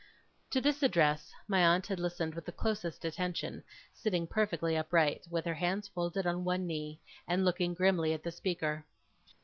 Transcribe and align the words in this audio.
To 0.49 0.59
this 0.59 0.81
address, 0.81 1.31
my 1.47 1.63
aunt 1.63 1.85
had 1.85 1.99
listened 1.99 2.33
with 2.33 2.43
the 2.47 2.51
closest 2.51 3.05
attention, 3.05 3.63
sitting 3.93 4.25
perfectly 4.25 4.75
upright, 4.75 5.27
with 5.29 5.45
her 5.45 5.53
hands 5.53 5.87
folded 5.89 6.25
on 6.25 6.43
one 6.43 6.65
knee, 6.65 6.99
and 7.27 7.45
looking 7.45 7.75
grimly 7.75 8.11
on 8.11 8.21
the 8.23 8.31
speaker. 8.31 8.83